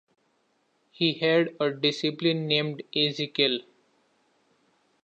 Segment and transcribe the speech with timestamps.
[0.89, 3.59] He had a disciple named Ezekiel.